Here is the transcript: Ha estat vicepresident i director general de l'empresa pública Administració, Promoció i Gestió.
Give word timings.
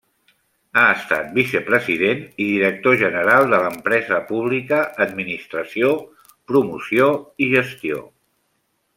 Ha 0.77 0.83
estat 0.91 1.27
vicepresident 1.33 2.23
i 2.45 2.47
director 2.53 2.95
general 3.01 3.45
de 3.51 3.59
l'empresa 3.65 4.17
pública 4.31 4.79
Administració, 5.07 5.91
Promoció 6.53 7.11
i 7.47 7.51
Gestió. 7.57 8.01